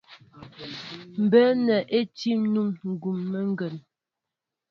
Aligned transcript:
Mbə̌ 1.23 1.43
nɛ́ 1.65 1.79
i 1.97 1.99
tí 2.15 2.31
muŋ 2.51 2.67
gʉ́meŋgên. 3.01 3.75